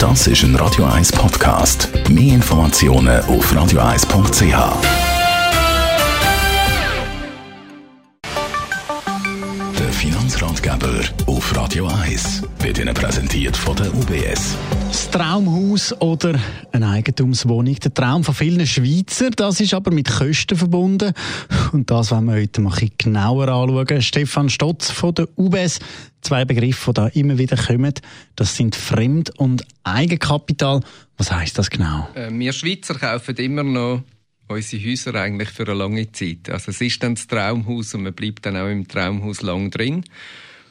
[0.00, 1.90] Das ist ein Radio 1 Podcast.
[2.08, 4.40] Mehr Informationen auf radio1.ch.
[9.78, 14.56] Der Finanzratgeber auf Radio 1 wird Ihnen präsentiert von der UBS.
[14.88, 16.34] Das Traumhaus oder
[16.72, 17.74] eine Eigentumswohnung.
[17.74, 21.12] Der Traum von vielen Schweizer, das ist aber mit Kosten verbunden.
[21.72, 24.00] Und das wollen wir heute mal genauer anschauen.
[24.00, 25.78] Stefan Stotz von der UBS.
[26.22, 27.94] Zwei Begriffe, die da immer wieder kommen.
[28.36, 30.80] Das sind Fremd- und Eigenkapital.
[31.16, 32.08] Was heißt das genau?
[32.14, 34.02] Äh, wir Schweizer kaufen immer noch
[34.48, 36.50] unsere Häuser eigentlich für eine lange Zeit.
[36.50, 40.04] Also es ist dann das Traumhaus und man bleibt dann auch im Traumhaus lang drin.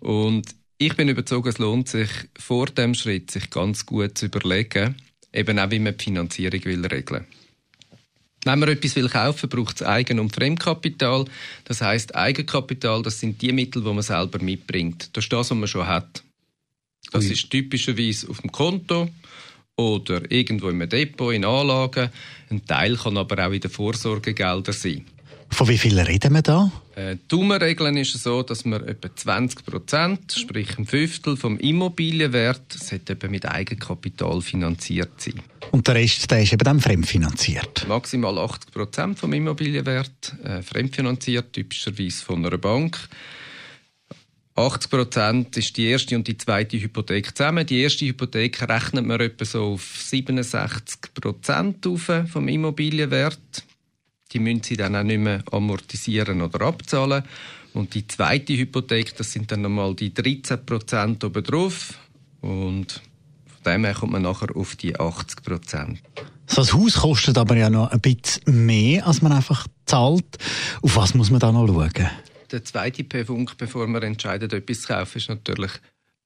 [0.00, 4.96] Und ich bin überzeugt, es lohnt sich vor dem Schritt, sich ganz gut zu überlegen,
[5.32, 7.26] eben auch wie man die Finanzierung will regeln.
[8.44, 11.26] Wenn man etwas will kaufen, braucht es Eigen- und Fremdkapital.
[11.64, 15.10] Das heißt, Eigenkapital, das sind die Mittel, die man selber mitbringt.
[15.12, 16.22] Das ist das, was man schon hat.
[17.12, 17.32] Das Ui.
[17.32, 19.10] ist typischerweise auf dem Konto
[19.76, 22.10] oder irgendwo im Depot, in Anlagen.
[22.50, 25.04] Ein Teil kann aber auch in den Vorsorgegeldern sein.
[25.50, 26.72] Von wie viel reden wir da?
[26.94, 32.72] Äh, Die Daumenregeln ist so, dass man etwa 20 Prozent, sprich ein Fünftel vom Immobilienwert,
[32.72, 35.34] sollte etwa mit Eigenkapital finanziert sein.
[35.70, 37.86] Und der Rest, der ist eben dann fremdfinanziert.
[37.88, 42.98] Maximal 80 Prozent vom Immobilienwert, äh, fremdfinanziert, typischerweise von einer Bank.
[44.56, 47.66] 80 Prozent ist die erste und die zweite Hypothek zusammen.
[47.66, 51.86] Die erste Hypothek rechnet man etwa so auf 67 Prozent
[52.30, 53.38] vom Immobilienwert.
[54.32, 57.24] Die müssen sie dann auch nicht mehr amortisieren oder abzahlen.
[57.72, 61.98] Und die zweite Hypothek, das sind dann nochmal die 13 Prozent obendrauf.
[62.40, 63.00] Und
[63.46, 66.02] von dem her kommt man nachher auf die 80 Prozent.
[66.46, 70.38] So ein Haus kostet aber ja noch ein bisschen mehr, als man einfach zahlt.
[70.82, 72.10] Auf was muss man da noch schauen?
[72.50, 75.70] Der zweite Punkt, bevor man entscheidet, etwas zu kaufen, ist natürlich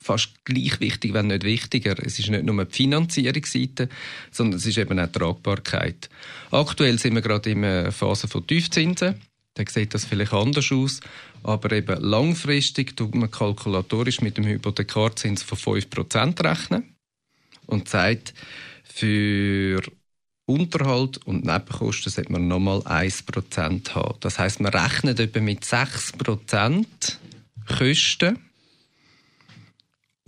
[0.00, 1.96] fast gleich wichtig, wenn nicht wichtiger.
[2.04, 3.88] Es ist nicht nur die Finanzierungsseite,
[4.30, 6.08] sondern es ist eben auch die Tragbarkeit.
[6.50, 9.16] Aktuell sind wir gerade in einer Phase von Tiefzinsen.
[9.54, 11.00] Da sieht das vielleicht anders aus.
[11.42, 16.94] Aber eben langfristig tut man kalkulatorisch mit dem Hypothekarzins von 5% rechnen
[17.66, 18.34] und sagt,
[18.84, 19.82] für
[20.46, 24.18] Unterhalt und Nebenkosten sollte man nochmal 1% haben.
[24.20, 26.86] Das heißt, man rechnet etwa mit 6%
[27.66, 28.47] Kosten.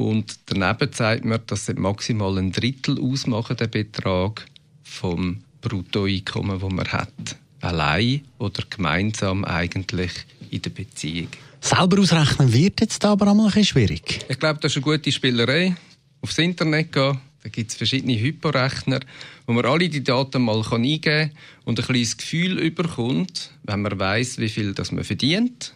[0.01, 4.47] Und daneben zeigt man, dass es maximal ein Drittel ausmachen, der Betrag
[4.83, 7.37] vom Bruttoeinkommen, das man hat.
[7.61, 10.13] Allein oder gemeinsam eigentlich
[10.51, 11.29] in der Beziehung.
[11.61, 14.25] Selber ausrechnen wird jetzt aber einmal ein bisschen schwierig.
[14.27, 15.77] Ich glaube, das ist eine gute Spielerei.
[16.23, 19.01] Aufs Internet gehen, da gibt es verschiedene Hyporechner,
[19.47, 21.31] wo man alle die Daten mal eingeben kann
[21.67, 25.75] und ein kleines Gefühl überkommt, wenn man weiß, wie viel das man verdient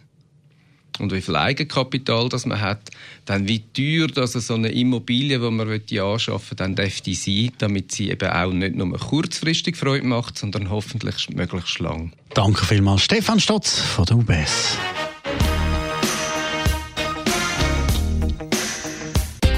[0.99, 2.91] und wie viel Eigenkapital das man hat,
[3.25, 8.11] dann wie teuer das so eine Immobilie, die man anschaffen dann dürfte sein, damit sie
[8.11, 12.13] eben auch nicht nur kurzfristig Freude macht, sondern hoffentlich möglichst lang.
[12.35, 14.79] Danke vielmals, Stefan Stotz von der UBS.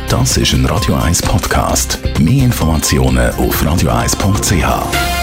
[0.08, 1.98] Das ist ein Radio 1 Podcast.
[2.20, 5.15] Mehr Informationen auf radio1.ch.